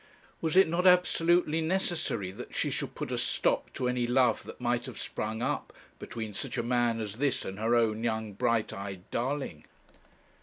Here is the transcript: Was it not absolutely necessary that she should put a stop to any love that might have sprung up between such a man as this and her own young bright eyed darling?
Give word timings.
Was 0.41 0.57
it 0.57 0.67
not 0.67 0.87
absolutely 0.87 1.61
necessary 1.61 2.31
that 2.31 2.55
she 2.55 2.71
should 2.71 2.95
put 2.95 3.11
a 3.11 3.19
stop 3.19 3.71
to 3.73 3.87
any 3.87 4.07
love 4.07 4.41
that 4.45 4.59
might 4.59 4.87
have 4.87 4.97
sprung 4.99 5.43
up 5.43 5.73
between 5.99 6.33
such 6.33 6.57
a 6.57 6.63
man 6.63 6.99
as 6.99 7.17
this 7.17 7.45
and 7.45 7.59
her 7.59 7.75
own 7.75 8.03
young 8.03 8.33
bright 8.33 8.73
eyed 8.73 9.07
darling? 9.11 9.63